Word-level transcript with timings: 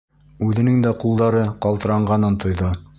Үҙенең 0.45 0.79
дә 0.87 0.95
ҡулдары 1.05 1.45
ҡалтырағанын 1.67 2.45
тойҙо. 2.47 2.77